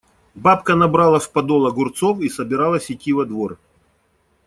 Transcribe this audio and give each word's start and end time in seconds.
Бабка 0.35 0.75
набрала 0.75 1.19
в 1.19 1.29
подол 1.31 1.67
огурцов 1.67 2.21
и 2.21 2.29
собиралась 2.29 2.89
идти 2.89 3.13
во 3.13 3.23
двор. 3.25 3.59